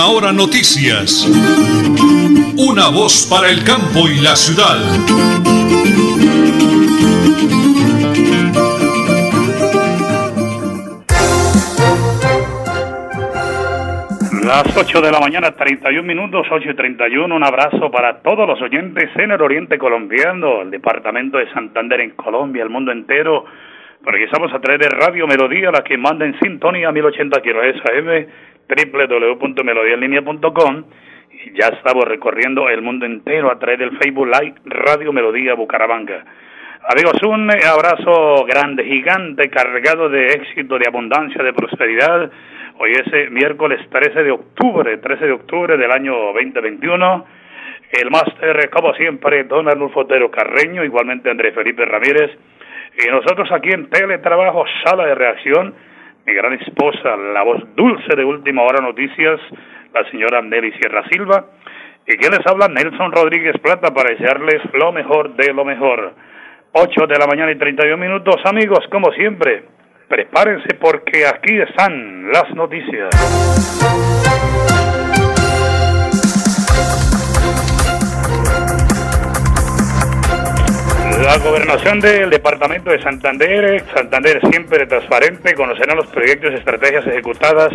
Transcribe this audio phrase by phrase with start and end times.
[0.00, 1.28] Última Hora Noticias.
[2.56, 4.78] Una voz para el campo y la ciudad.
[14.42, 17.34] Las 8 de la mañana, 31 minutos, 8 y 31.
[17.34, 22.12] Un abrazo para todos los oyentes en el oriente colombiano, el departamento de Santander en
[22.12, 23.44] Colombia, el mundo entero.
[24.02, 30.84] Porque estamos a través de Radio Melodía, la que manda en sintonía 1080 kHz www.melodiaenlinea.com
[31.32, 36.24] y ya estamos recorriendo el mundo entero a través del Facebook Live Radio Melodía Bucaramanga.
[36.88, 42.30] Amigos, un abrazo grande, gigante, cargado de éxito, de abundancia, de prosperidad.
[42.78, 47.26] Hoy es eh, miércoles 13 de octubre, 13 de octubre del año 2021.
[47.92, 52.30] El máster, como siempre, don Arnulfo Otero Carreño, igualmente Andrés Felipe Ramírez.
[53.04, 55.74] Y nosotros aquí en Teletrabajo, Sala de Reacción,
[56.30, 59.40] mi gran esposa, la voz dulce de Última Hora Noticias,
[59.92, 61.46] la señora Nelly Sierra Silva,
[62.06, 66.14] y quien les habla, Nelson Rodríguez Plata, para desearles lo mejor de lo mejor.
[66.72, 69.64] 8 de la mañana y 31 minutos, amigos, como siempre,
[70.08, 73.10] prepárense porque aquí están las noticias.
[81.22, 87.70] La gobernación del departamento de Santander, Santander siempre transparente, conocerán los proyectos y estrategias ejecutadas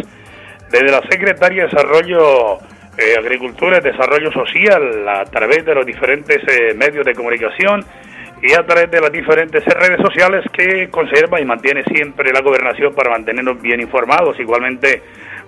[0.71, 2.57] desde la Secretaría de Desarrollo,
[2.97, 7.85] eh, Agricultura y Desarrollo Social a través de los diferentes eh, medios de comunicación
[8.41, 12.95] y a través de las diferentes redes sociales que conserva y mantiene siempre la gobernación
[12.95, 14.39] para mantenernos bien informados.
[14.39, 15.03] Igualmente,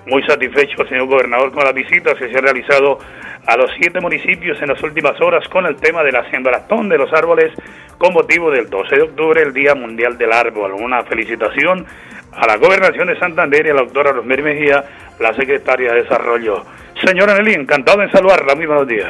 [0.07, 2.97] muy satisfecho, señor gobernador, con las visitas que se han realizado
[3.45, 7.13] a los siete municipios en las últimas horas con el tema de la de los
[7.13, 7.51] árboles
[7.97, 10.73] con motivo del 12 de octubre, el Día Mundial del Árbol.
[10.73, 11.85] Una felicitación
[12.31, 14.83] a la Gobernación de Santander y a la doctora Rosemary Mejía,
[15.19, 16.63] la Secretaria de Desarrollo.
[17.03, 18.55] Señora Nelly, encantado en saludarla.
[18.55, 19.07] Muy buenos días.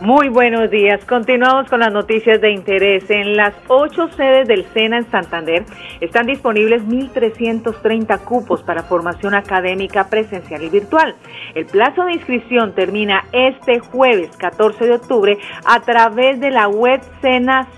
[0.00, 1.04] Muy buenos días.
[1.04, 3.10] Continuamos con las noticias de interés.
[3.10, 5.66] En las ocho sedes del SENA en Santander
[6.00, 11.14] están disponibles 1.330 cupos para formación académica presencial y virtual.
[11.54, 17.02] El plazo de inscripción termina este jueves 14 de octubre a través de la web
[17.20, 17.68] SENA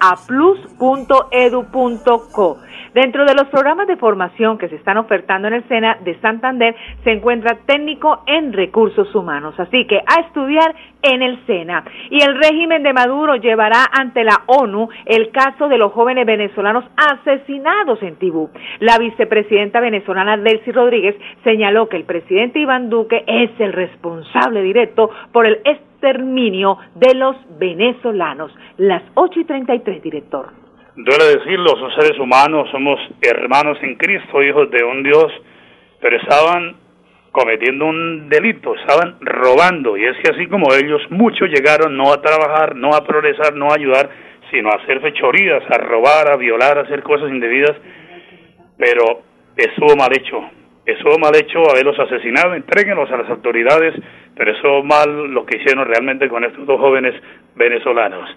[0.00, 2.58] sofiaplus.edu.co.
[2.94, 6.76] Dentro de los programas de formación que se están ofertando en el SENA de Santander
[7.02, 9.58] se encuentra técnico en recursos humanos.
[9.58, 11.84] Así que a estudiar en el SENA.
[12.10, 16.84] Y el régimen de Maduro llevará ante la ONU el caso de los jóvenes venezolanos
[16.96, 18.50] asesinados en Tibú.
[18.78, 25.10] La vicepresidenta venezolana Delcy Rodríguez señaló que el presidente Iván Duque es el responsable directo
[25.32, 28.52] por el exterminio de los venezolanos.
[28.76, 30.50] Las 8 y 33, director.
[30.96, 35.32] Duele decirlo, son seres humanos, somos hermanos en Cristo, hijos de un Dios,
[36.00, 36.76] pero estaban
[37.32, 42.22] cometiendo un delito, estaban robando, y es que así como ellos, muchos llegaron no a
[42.22, 44.08] trabajar, no a progresar, no a ayudar,
[44.52, 47.76] sino a hacer fechorías, a robar, a violar, a hacer cosas indebidas,
[48.78, 49.22] pero
[49.56, 50.48] estuvo mal hecho,
[50.86, 53.94] estuvo mal hecho haberlos asesinado, entréguenlos a las autoridades,
[54.36, 57.14] pero eso mal lo que hicieron realmente con estos dos jóvenes
[57.54, 58.28] venezolanos.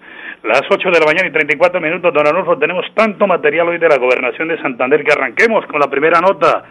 [0.44, 3.88] Las 8 de la mañana y 34 minutos, don Arnulfo, tenemos tanto material hoy de
[3.88, 6.64] la Gobernación de Santander que arranquemos con la primera nota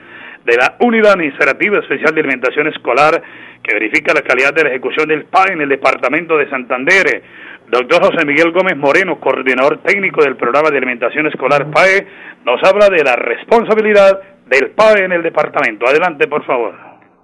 [0.45, 3.21] de la Unidad Administrativa Especial de Alimentación Escolar
[3.61, 7.21] que verifica la calidad de la ejecución del PAE en el Departamento de Santander.
[7.67, 12.07] Doctor José Miguel Gómez Moreno, coordinador técnico del Programa de Alimentación Escolar PAE,
[12.45, 15.87] nos habla de la responsabilidad del PAE en el departamento.
[15.87, 16.73] Adelante, por favor.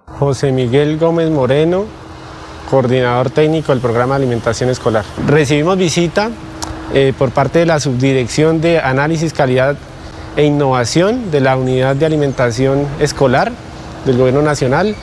[0.06, 1.86] José Miguel Gómez Moreno,
[2.70, 5.04] coordinador técnico del programa de alimentación escolar.
[5.26, 6.30] Recibimos visita
[6.92, 9.76] eh, por parte de la Subdirección de Análisis, Calidad
[10.36, 13.52] e Innovación de la Unidad de Alimentación Escolar
[14.04, 14.94] del Gobierno Nacional.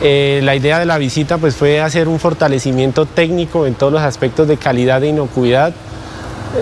[0.00, 4.02] Eh, la idea de la visita pues, fue hacer un fortalecimiento técnico en todos los
[4.02, 5.74] aspectos de calidad e inocuidad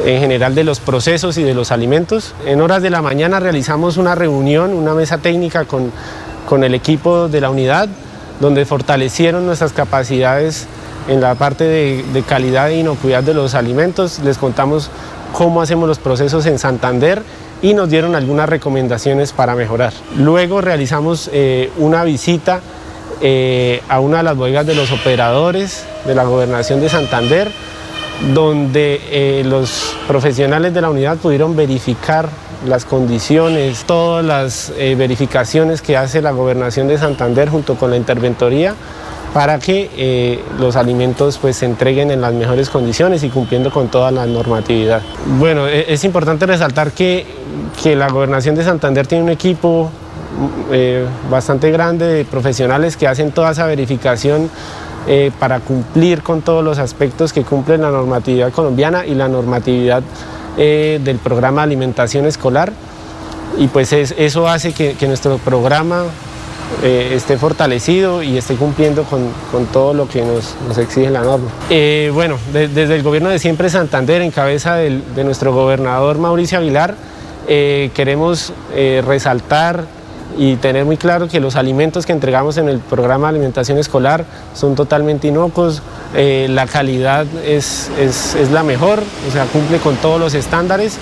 [0.05, 2.35] en general de los procesos y de los alimentos.
[2.45, 5.93] En horas de la mañana realizamos una reunión, una mesa técnica con,
[6.49, 7.89] con el equipo de la unidad
[8.41, 10.67] donde fortalecieron nuestras capacidades
[11.09, 14.21] en la parte de, calidad e inocuidad de los alimentos.
[14.21, 14.91] Les contamos
[15.33, 17.23] cómo hacemos los procesos en Santander
[17.63, 19.93] y nos dieron algunas recomendaciones para mejorar.
[20.17, 22.61] Luego realizamos eh, una visita
[23.23, 27.51] eh, a una de las bodegas de los operadores de la gobernación de Santander,
[28.35, 32.29] donde eh, los profesionales de la unidad pudieron verificar
[32.67, 37.97] las condiciones, todas las eh, verificaciones que hace la gobernación de Santander junto con la
[37.97, 38.75] interventoría
[39.35, 43.89] para que eh, los alimentos pues, se entreguen en las mejores condiciones y cumpliendo con
[43.89, 45.03] toda la normatividad.
[45.39, 47.27] Bueno, e, es importante resaltar que,
[47.83, 49.91] que la gobernación de Santander tiene un equipo
[51.31, 54.51] bastante grande de profesionales que hacen toda esa verificación
[55.07, 60.03] eh, para cumplir con todos los aspectos que cumplen la normatividad colombiana y la normatividad
[60.57, 62.73] eh, del programa de alimentación escolar.
[63.59, 66.05] Y pues eso hace que, nuestro programa
[66.83, 69.31] esté fortalecido y esté cumpliendo con,
[69.73, 71.49] todo lo que nos, exige la norma.
[72.13, 76.97] bueno, desde el gobierno de siempre Santander, en cabeza de nuestro gobernador Mauricio Aguilar,
[77.47, 78.53] queremos
[79.07, 79.87] resaltar
[80.37, 84.25] y tener muy claro que los alimentos que entregamos en el programa de alimentación escolar
[84.55, 85.83] son totalmente inocuos,
[86.15, 90.99] eh, la calidad es, es, la mejor, o sea, cumple con todos los estándares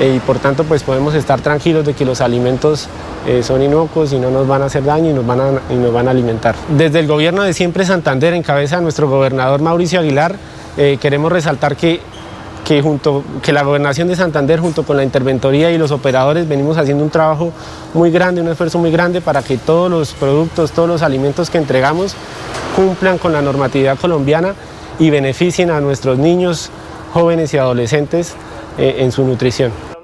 [0.00, 2.88] eh, y por tanto pues podemos estar tranquilos de que los alimentos
[3.26, 5.74] eh, son inocuos y no nos van a hacer daño y nos, van a, y
[5.74, 6.54] nos van a alimentar.
[6.76, 10.36] Desde el gobierno de Siempre Santander, en cabeza de nuestro gobernador Mauricio Aguilar,
[11.00, 12.00] queremos resaltar que
[12.66, 16.76] que, junto, que la gobernación de Santander junto con la interventoría y los operadores venimos
[16.76, 17.52] haciendo un trabajo
[17.94, 21.58] muy grande, un esfuerzo muy grande para que todos los productos, todos los alimentos que
[21.58, 22.16] entregamos
[22.74, 24.54] cumplan con la normatividad colombiana
[24.98, 26.70] y beneficien a nuestros niños,
[27.14, 28.34] jóvenes y adolescentes
[28.78, 29.95] eh, en su nutrición.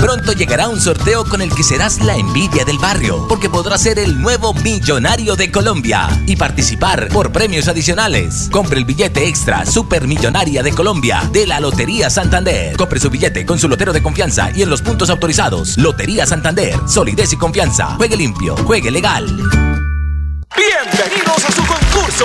[0.00, 3.98] Pronto llegará un sorteo con el que serás la envidia del barrio, porque podrás ser
[3.98, 8.48] el nuevo millonario de Colombia y participar por premios adicionales.
[8.50, 12.78] Compre el billete extra Supermillonaria de Colombia de la Lotería Santander.
[12.78, 15.76] Compre su billete con su lotero de confianza y en los puntos autorizados.
[15.76, 17.96] Lotería Santander, solidez y confianza.
[17.96, 19.26] Juegue limpio, juegue legal.
[20.56, 22.24] Bienvenidos a su concurso.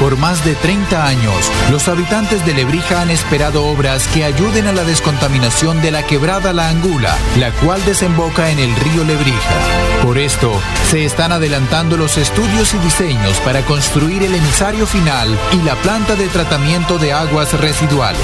[0.00, 4.72] Por más de 30 años, los habitantes de Lebrija han esperado obras que ayuden a
[4.72, 9.54] la descontaminación de la quebrada La Angula, la cual desemboca en el río Lebrija.
[10.02, 10.52] Por esto,
[10.90, 16.16] se están adelantando los estudios y diseños para construir el emisario final y la planta
[16.16, 18.20] de tratamiento de aguas residuales.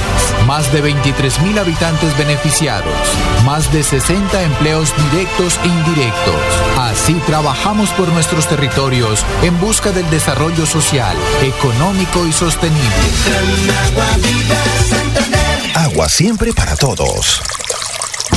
[0.47, 2.93] Más de 23.000 habitantes beneficiados,
[3.47, 6.35] más de 60 empleos directos e indirectos.
[6.79, 11.70] Así trabajamos por nuestros territorios en busca del desarrollo social, económico
[12.27, 12.81] y sostenible.
[15.75, 17.43] Agua siempre para todos.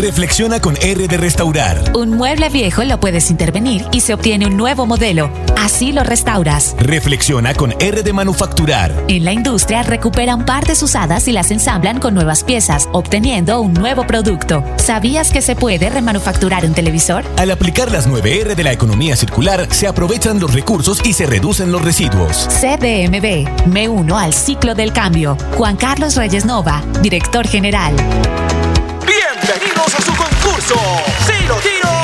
[0.00, 1.92] Reflexiona con R de Restaurar.
[1.96, 5.30] Un mueble viejo lo puedes intervenir y se obtiene un nuevo modelo.
[5.56, 6.74] Así lo restauras.
[6.78, 8.92] Reflexiona con R de Manufacturar.
[9.08, 14.06] En la industria recuperan partes usadas y las ensamblan con nuevas piezas, obteniendo un nuevo
[14.06, 14.62] producto.
[14.76, 17.24] ¿Sabías que se puede remanufacturar un televisor?
[17.38, 21.72] Al aplicar las 9R de la economía circular, se aprovechan los recursos y se reducen
[21.72, 22.48] los residuos.
[22.60, 23.66] CDMB.
[23.68, 25.36] Me uno al ciclo del cambio.
[25.56, 27.94] Juan Carlos Reyes Nova, director general.
[29.46, 30.74] Bienvenidos a su concurso.
[31.26, 32.03] Si lo tiro.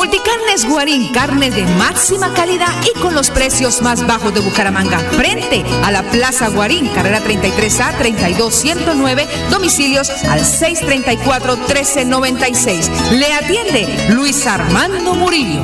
[0.00, 4.98] Multicarnes Guarín, carne de máxima calidad y con los precios más bajos de Bucaramanga.
[4.98, 13.10] Frente a la Plaza Guarín, carrera 33A 32109, domicilios al 634-1396.
[13.10, 15.60] Le atiende Luis Armando Murillo.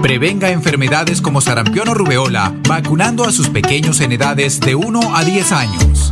[0.00, 5.24] Prevenga enfermedades como sarampión o rubeola vacunando a sus pequeños en edades de 1 a
[5.24, 6.11] 10 años.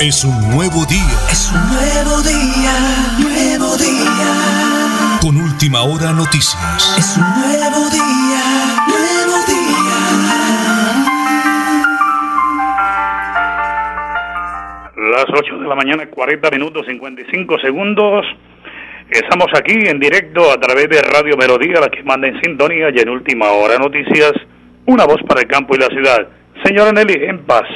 [0.00, 1.18] Es un nuevo día.
[1.28, 2.72] Es un nuevo día,
[3.18, 5.18] nuevo día.
[5.20, 6.94] Con última hora noticias.
[6.96, 9.98] Es un nuevo día, nuevo día.
[15.16, 18.24] Las 8 de la mañana, 40 minutos 55 segundos.
[19.10, 23.00] Estamos aquí en directo a través de Radio Melodía, la que manda en sintonía y
[23.00, 24.30] en última hora noticias,
[24.86, 26.28] una voz para el campo y la ciudad.
[26.62, 27.66] Señora Nelly, en paz.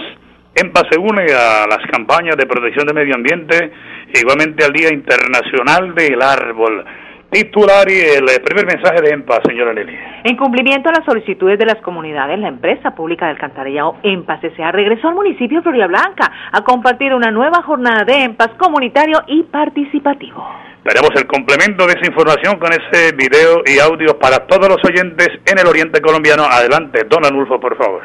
[0.55, 3.73] EMPA se une a las campañas de protección del medio ambiente,
[4.15, 6.85] igualmente al Día Internacional del Árbol.
[7.31, 9.97] Titular y el primer mensaje de EMPA, señora Nelly.
[10.25, 14.71] En cumplimiento a las solicitudes de las comunidades, la empresa pública del alcantarillado EMPAS S.A.
[14.71, 19.45] regresó al municipio de Florida Blanca a compartir una nueva jornada de EMPAS comunitario y
[19.45, 20.47] participativo.
[20.85, 25.31] Veremos el complemento de esa información con ese video y audio para todos los oyentes
[25.47, 26.43] en el oriente colombiano.
[26.45, 28.03] Adelante, don Anulfo, por favor.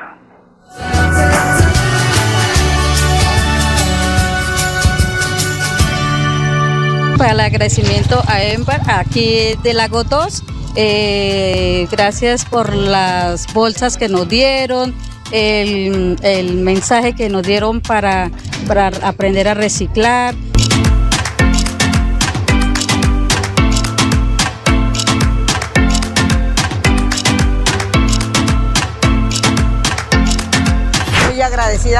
[7.17, 10.43] Para el agradecimiento a EMPAR aquí de Lago 2.
[10.75, 14.93] Eh, gracias por las bolsas que nos dieron,
[15.31, 18.29] el, el mensaje que nos dieron para,
[18.67, 20.35] para aprender a reciclar.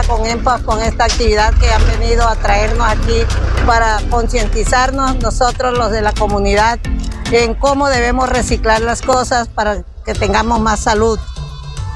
[0.07, 3.21] Con EMPAS con esta actividad que han venido a traernos aquí
[3.67, 6.79] para concientizarnos nosotros los de la comunidad
[7.31, 11.19] en cómo debemos reciclar las cosas para que tengamos más salud.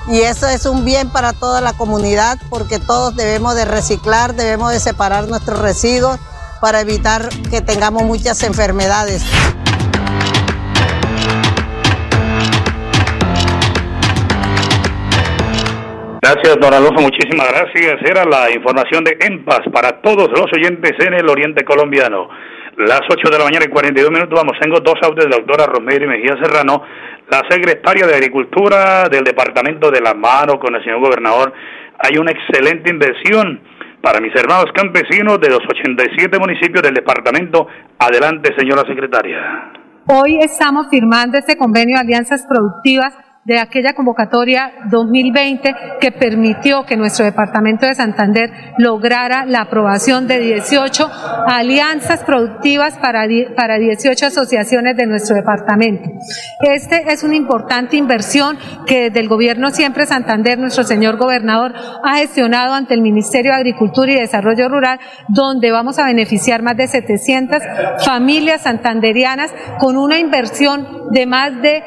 [0.08, 4.72] Y eso es un bien para toda la comunidad porque todos debemos de reciclar, debemos
[4.72, 6.20] de separar nuestros residuos
[6.62, 9.24] para evitar que tengamos muchas enfermedades.
[16.34, 18.00] Gracias, don Alonso, muchísimas gracias.
[18.10, 22.30] Era la información de EMPAS para todos los oyentes en el oriente colombiano.
[22.78, 24.58] Las 8 de la mañana y 42 minutos vamos.
[24.62, 26.84] Tengo dos audios de la doctora Romero y Mejía Serrano,
[27.30, 31.52] la secretaria de Agricultura del Departamento de la Mano con el señor gobernador.
[32.00, 33.60] Hay una excelente inversión
[34.02, 37.68] para mis hermanos campesinos de los 87 municipios del departamento.
[38.00, 39.74] Adelante, señora secretaria.
[40.08, 46.96] Hoy estamos firmando este convenio de alianzas productivas de aquella convocatoria 2020 que permitió que
[46.96, 51.10] nuestro departamento de Santander lograra la aprobación de 18
[51.48, 56.10] alianzas productivas para, para 18 asociaciones de nuestro departamento.
[56.62, 62.18] Este es una importante inversión que desde el gobierno siempre Santander, nuestro señor gobernador, ha
[62.18, 66.88] gestionado ante el Ministerio de Agricultura y Desarrollo Rural, donde vamos a beneficiar más de
[66.88, 67.58] 700
[68.06, 71.84] familias santanderianas con una inversión de más de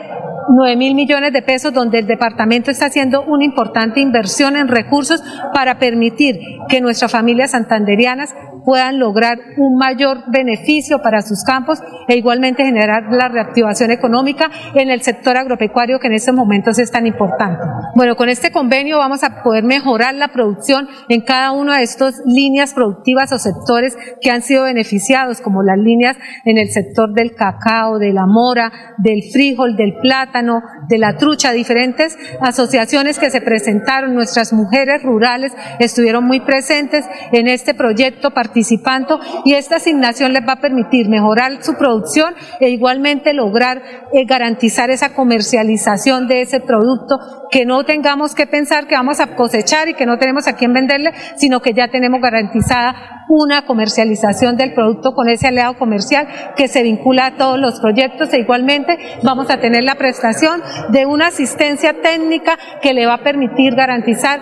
[0.49, 5.23] 9 mil millones de pesos, donde el departamento está haciendo una importante inversión en recursos
[5.53, 8.35] para permitir que nuestras familias santanderianas
[8.65, 14.91] puedan lograr un mayor beneficio para sus campos e igualmente generar la reactivación económica en
[14.91, 17.65] el sector agropecuario que en estos momentos es tan importante.
[17.95, 22.23] Bueno, con este convenio vamos a poder mejorar la producción en cada una de estas
[22.25, 27.35] líneas productivas o sectores que han sido beneficiados, como las líneas en el sector del
[27.35, 33.41] cacao, de la mora, del frijol, del plátano, de la trucha, diferentes asociaciones que se
[33.41, 40.47] presentaron, nuestras mujeres rurales estuvieron muy presentes en este proyecto participando y esta asignación les
[40.47, 43.83] va a permitir mejorar su producción e igualmente lograr
[44.13, 47.19] eh, garantizar esa comercialización de ese producto,
[47.51, 50.73] que no tengamos que pensar que vamos a cosechar y que no tenemos a quién
[50.73, 56.27] venderle, sino que ya tenemos garantizada una comercialización del producto con ese aliado comercial
[56.57, 61.07] que se vincula a todos los proyectos e igualmente vamos a tener la prestación de
[61.07, 64.41] una asistencia técnica que le va a permitir garantizar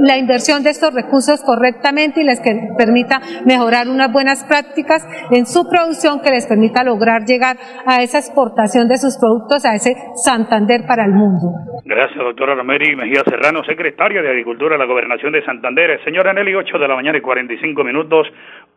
[0.00, 2.40] la inversión de estos recursos correctamente y les
[2.76, 8.18] permita mejorar unas buenas prácticas en su producción que les permita lograr llegar a esa
[8.18, 11.52] exportación de sus productos a ese Santander para el mundo.
[11.84, 16.00] Gracias, doctora Romeri Mejía Serrano, secretaria de Agricultura de la Gobernación de Santander.
[16.04, 17.87] Señora Nelly, 8 de la mañana y 45 minutos.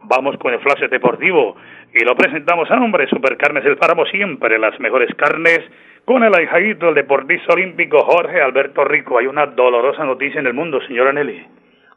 [0.04, 1.56] Vamos con el flash deportivo
[1.94, 5.60] y lo presentamos a nombre Supercarnes El Páramo, siempre las mejores carnes.
[6.06, 9.20] Con el ahijadito del deportista olímpico Jorge Alberto Rico.
[9.20, 11.46] Hay una dolorosa noticia en el mundo, señora Nelly.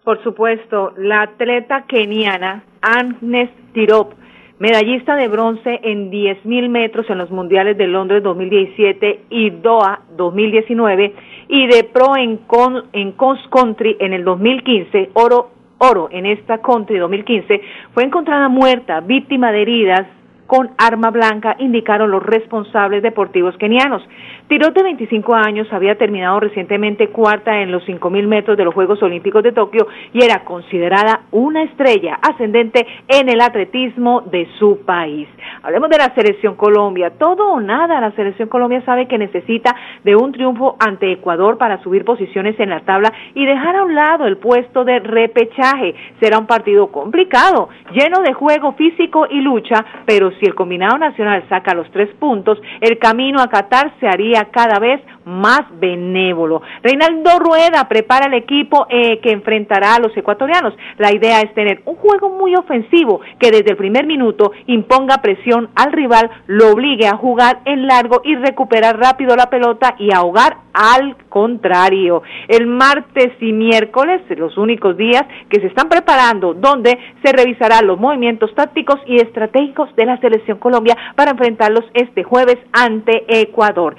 [0.05, 4.13] Por supuesto, la atleta keniana Agnes Tirop
[4.59, 11.15] medallista de bronce en 10.000 metros en los Mundiales de Londres 2017 y Doha 2019
[11.49, 16.59] y de pro en, con, en cross country en el 2015, oro, oro en esta
[16.59, 17.61] country 2015,
[17.93, 20.07] fue encontrada muerta, víctima de heridas
[20.47, 24.03] con arma blanca, indicaron los responsables deportivos kenianos.
[24.47, 29.03] Tirot de 25 años había terminado recientemente cuarta en los 5.000 metros de los Juegos
[29.03, 35.29] Olímpicos de Tokio y era considerada una estrella ascendente en el atletismo de su país.
[35.65, 37.15] Hablemos de la selección Colombia.
[37.19, 41.83] Todo o nada, la selección Colombia sabe que necesita de un triunfo ante Ecuador para
[41.83, 45.95] subir posiciones en la tabla y dejar a un lado el puesto de repechaje.
[46.21, 51.43] Será un partido complicado, lleno de juego físico y lucha, pero si el combinado nacional
[51.49, 56.63] saca los tres puntos, el camino a Qatar se haría cada vez más benévolo.
[56.83, 60.75] Reinaldo Rueda prepara el equipo eh, que enfrentará a los ecuatorianos.
[60.99, 65.71] La idea es tener un juego muy ofensivo que desde el primer minuto imponga presión
[65.75, 70.59] al rival, lo obligue a jugar en largo y recuperar rápido la pelota y ahogar
[70.75, 72.23] al contrario.
[72.49, 77.99] El martes y miércoles, los únicos días que se están preparando, donde se revisarán los
[77.99, 83.97] movimientos tácticos y estratégicos de la selección Colombia para enfrentarlos este jueves ante Ecuador.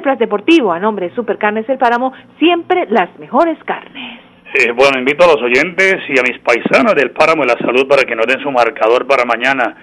[0.00, 4.24] Plan deportivo a nombre de Supercarnes El Páramo, siempre las mejores carnes.
[4.56, 7.88] Eh, bueno, invito a los oyentes y a mis paisanos del Páramo de la Salud
[7.88, 9.74] para que nos den su marcador para mañana.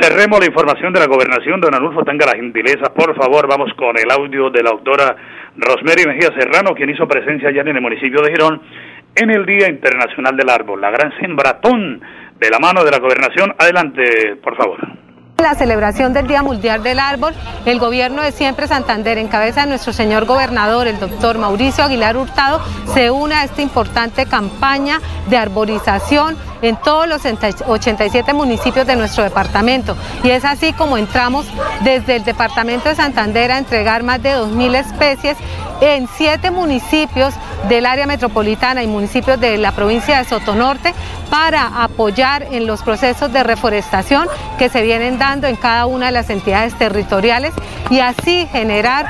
[0.01, 1.61] Cerremos la información de la gobernación.
[1.61, 5.15] Don Anulfo, tenga la gentileza, por favor, vamos con el audio de la autora
[5.57, 8.61] Rosemary Mejía Serrano, quien hizo presencia ayer en el municipio de Girón
[9.15, 12.01] en el Día Internacional del Árbol, la gran sembratón
[12.39, 13.55] de la mano de la gobernación.
[13.59, 14.79] Adelante, por favor.
[15.41, 19.69] La celebración del Día Mundial del Árbol, el gobierno de Siempre Santander, en cabeza de
[19.69, 22.61] nuestro señor gobernador, el doctor Mauricio Aguilar Hurtado,
[22.93, 25.01] se une a esta importante campaña
[25.31, 29.97] de arborización en todos los 87 municipios de nuestro departamento.
[30.23, 31.47] Y es así como entramos
[31.85, 35.39] desde el departamento de Santander a entregar más de 2.000 especies
[35.81, 37.33] en siete municipios
[37.69, 40.93] del área metropolitana y municipios de la provincia de Sotonorte
[41.31, 46.13] para apoyar en los procesos de reforestación que se vienen dando en cada una de
[46.13, 47.53] las entidades territoriales
[47.89, 49.07] y así generar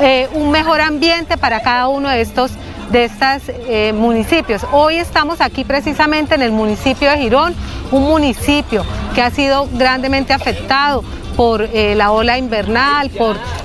[0.00, 2.52] eh, un mejor ambiente para cada uno de estos
[2.90, 3.10] de
[3.48, 4.64] eh, municipios.
[4.70, 7.54] Hoy estamos aquí precisamente en el municipio de Girón,
[7.90, 8.84] un municipio
[9.16, 11.02] que ha sido grandemente afectado
[11.36, 13.10] por eh, la ola invernal,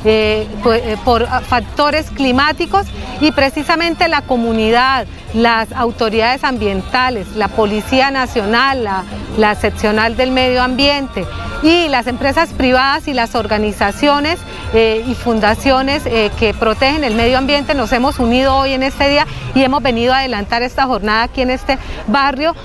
[0.04, 0.48] eh,
[1.04, 2.88] por, factores climáticos
[3.22, 9.04] y precisamente la comunidad, las autoridades ambientales, la Policía Nacional, la,
[9.38, 11.26] la seccional del medio ambiente
[11.62, 14.39] y las empresas privadas y las organizaciones
[14.74, 16.04] y fundaciones
[16.38, 20.13] que protegen el medio ambiente nos hemos unido hoy en este día y hemos venido
[20.13, 22.56] a adelantar esta jornada aquí en este barrio,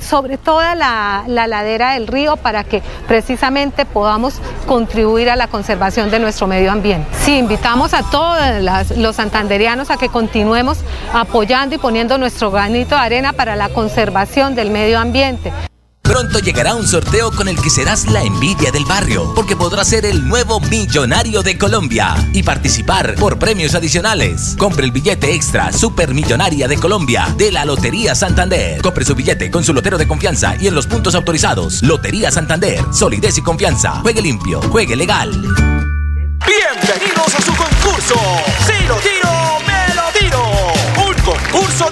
[0.00, 6.10] sobre toda la, la ladera del río para que precisamente podamos contribuir a la conservación
[6.10, 7.08] de nuestro medio ambiente.
[7.24, 8.38] Sí, invitamos a todos
[8.96, 10.78] los santanderianos a que continuemos
[11.12, 15.52] apoyando y poniendo nuestro granito de arena para la conservación del medio ambiente.
[16.02, 20.06] Pronto llegará un sorteo con el que serás la envidia del barrio, porque podrás ser
[20.06, 24.54] el nuevo millonario de Colombia y participar por premios adicionales.
[24.56, 28.80] Compre el billete extra Supermillonaria de Colombia de la Lotería Santander.
[28.82, 31.82] Compre su billete con su lotero de confianza y en los puntos autorizados.
[31.82, 34.00] Lotería Santander, solidez y confianza.
[34.02, 35.30] Juegue limpio, juegue legal.
[35.32, 38.14] Bienvenidos a su concurso.
[38.66, 39.59] Si lo tiro,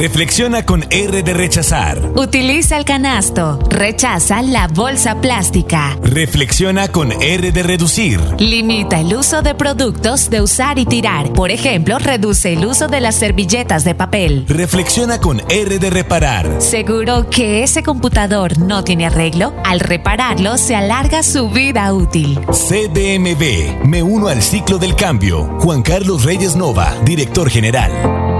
[0.00, 2.00] Reflexiona con R de rechazar.
[2.16, 3.58] Utiliza el canasto.
[3.68, 5.98] Rechaza la bolsa plástica.
[6.02, 8.18] Reflexiona con R de reducir.
[8.38, 11.34] Limita el uso de productos de usar y tirar.
[11.34, 14.46] Por ejemplo, reduce el uso de las servilletas de papel.
[14.48, 16.62] Reflexiona con R de reparar.
[16.62, 19.52] Seguro que ese computador no tiene arreglo.
[19.66, 22.40] Al repararlo se alarga su vida útil.
[22.46, 23.84] CDMB.
[23.84, 25.58] Me uno al ciclo del cambio.
[25.60, 28.39] Juan Carlos Reyes Nova, director general.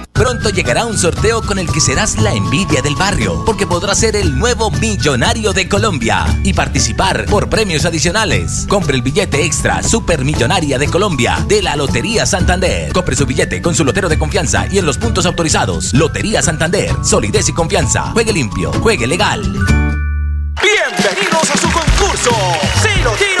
[0.13, 4.15] Pronto llegará un sorteo con el que serás la envidia del barrio, porque podrás ser
[4.15, 8.65] el nuevo millonario de Colombia y participar por premios adicionales.
[8.67, 12.91] Compre el billete extra Supermillonaria de Colombia de la Lotería Santander.
[12.93, 15.93] Compre su billete con su lotero de confianza y en los puntos autorizados.
[15.93, 18.11] Lotería Santander, solidez y confianza.
[18.11, 19.41] Juegue limpio, juegue legal.
[20.61, 22.31] Bienvenidos a su concurso.
[22.81, 23.40] Si lo tiro.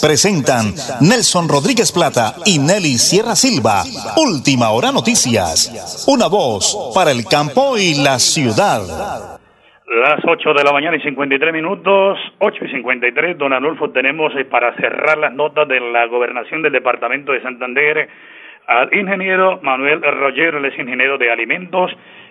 [0.00, 3.82] Presentan Nelson Rodríguez Plata y Nelly Sierra Silva.
[4.16, 6.04] Última Hora Noticias.
[6.08, 8.80] Una voz para el campo y la ciudad.
[9.86, 14.44] Las 8 de la mañana y 53 minutos, 8 y 53, don Anulfo, tenemos eh,
[14.44, 18.08] para cerrar las notas de la gobernación del departamento de Santander
[18.66, 21.90] al ingeniero Manuel Rogero, él es ingeniero de alimentos,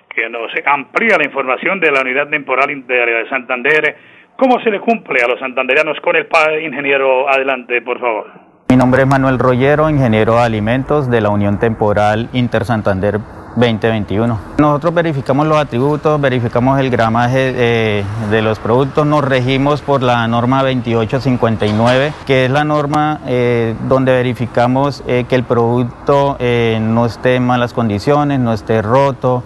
[0.09, 3.95] que nos amplía la información de la unidad temporal de Santander.
[4.37, 7.29] ¿Cómo se le cumple a los santandereanos con el PAE, ingeniero?
[7.29, 8.31] Adelante, por favor.
[8.67, 13.19] Mi nombre es Manuel Rollero, ingeniero de alimentos de la Unión Temporal Inter Santander
[13.55, 14.39] 2021.
[14.57, 20.27] Nosotros verificamos los atributos, verificamos el gramaje eh, de los productos, nos regimos por la
[20.27, 27.35] norma 2859, que es la norma eh, donde verificamos eh, que el producto no esté
[27.35, 29.43] en malas condiciones, no esté roto,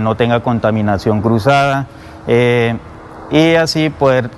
[0.00, 1.86] no tenga contaminación cruzada
[3.30, 4.30] y así poder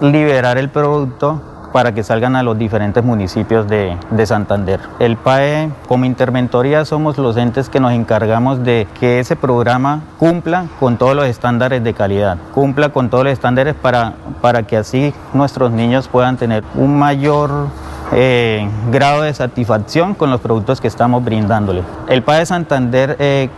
[0.00, 1.40] liberar el producto
[1.72, 4.80] para que salgan a los diferentes municipios de, Santander.
[4.98, 10.68] El PAE, como interventoría, somos los entes que nos encargamos de que ese programa cumpla
[10.80, 15.12] con todos los estándares de calidad, cumpla con todos los estándares para, para que así
[15.34, 17.66] nuestros niños puedan tener un mayor
[18.12, 21.84] eh, grado de satisfacción con los productos que estamos brindándoles.
[22.08, 23.50] El PAE Santander eh,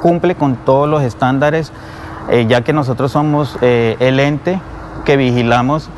[0.00, 1.72] cumple con todos los estándares,
[2.30, 4.60] eh, ya que nosotros somos el ente
[5.04, 5.90] que vigilamos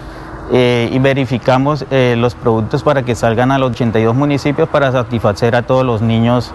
[0.52, 5.54] eh, y verificamos eh, los productos para que salgan a los 82 municipios para satisfacer
[5.54, 6.54] a todos los niños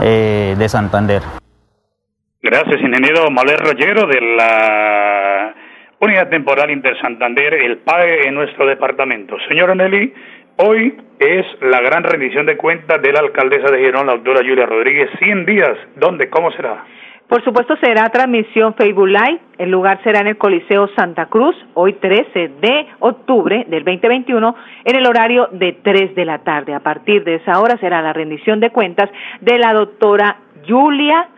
[0.00, 1.20] eh, de Santander.
[2.40, 5.54] Gracias, ingeniero Manuel Rollero de la
[6.00, 9.36] Unidad Temporal Intersantander, el PAE en nuestro departamento.
[9.48, 10.14] Señora Nelly,
[10.56, 14.64] hoy es la gran rendición de cuentas de la alcaldesa de Girón, la doctora Julia
[14.64, 15.10] Rodríguez.
[15.18, 16.30] 100 días, ¿dónde?
[16.30, 16.84] ¿Cómo será?
[17.28, 19.40] Por supuesto será transmisión Facebook Live.
[19.56, 24.96] El lugar será en el Coliseo Santa Cruz, hoy 13 de octubre del 2021, en
[24.96, 26.74] el horario de 3 de la tarde.
[26.74, 29.08] A partir de esa hora será la rendición de cuentas
[29.40, 30.36] de la doctora
[30.68, 31.28] Julia